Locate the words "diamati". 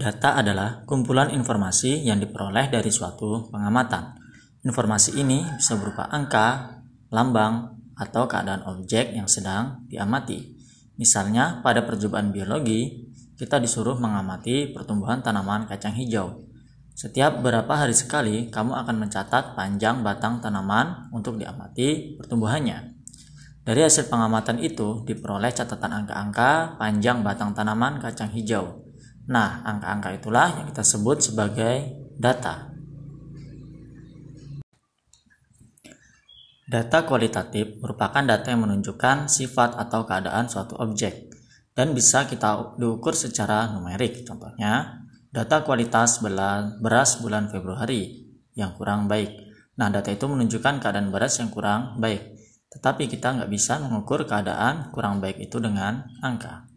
9.92-10.56, 21.36-22.16